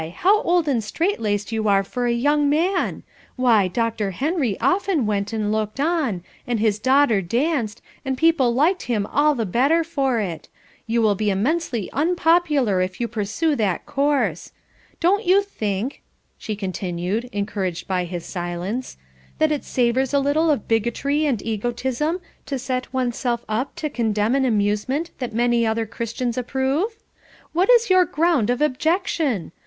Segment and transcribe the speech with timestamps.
[0.15, 3.03] How old and strait laced you are for a young man;
[3.35, 4.09] why Dr.
[4.09, 9.35] Henry often went and looked on, and his daughter danced, and people liked him all
[9.35, 10.49] the better for it.
[10.87, 14.51] You will be immensely unpopular if you pursue that course.
[14.99, 16.01] Don't you think,"
[16.35, 18.97] she continued, encouraged by his silence,
[19.37, 23.87] "that it savours a little of bigotry and egotism to set one's self up to
[23.87, 26.97] condemn an amusement that many other Christians approve?
[27.53, 29.51] What is your ground of objection?